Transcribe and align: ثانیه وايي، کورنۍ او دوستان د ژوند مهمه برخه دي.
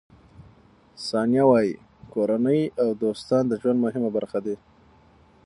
ثانیه 1.07 1.43
وايي، 1.49 1.71
کورنۍ 2.13 2.61
او 2.81 2.89
دوستان 3.03 3.43
د 3.47 3.53
ژوند 3.61 3.77
مهمه 3.85 4.09
برخه 4.17 4.39
دي. 4.45 4.55